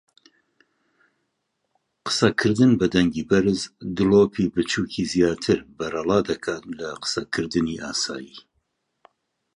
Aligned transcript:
قسەکردن 2.05 2.71
بە 2.79 2.85
دەنگی 2.95 3.27
بەرز 3.29 3.61
دڵۆپی 3.95 4.51
بچووکی 4.53 5.03
زیاتر 5.13 5.59
بەرەڵادەکات 5.77 6.63
لە 6.79 6.89
قسەکردنی 7.01 7.81
ئاسایی. 7.83 8.37